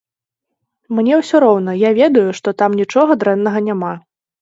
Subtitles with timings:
[0.99, 3.97] Мне ўсё роўна, я ведаю, што там нічога дрэннага няма.